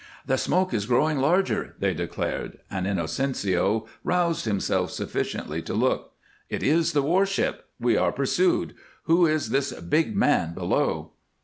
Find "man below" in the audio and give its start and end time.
10.15-11.11